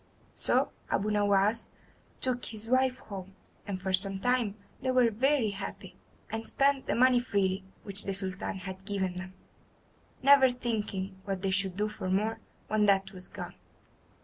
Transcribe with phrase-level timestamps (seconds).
[0.33, 1.67] So Abu Nowas
[2.21, 3.35] took his wife home,
[3.67, 5.95] and for some time they were very happy,
[6.31, 9.35] and spent the money freely which the Sultan had given them,
[10.23, 13.53] never thinking what they should do for more when that was gone.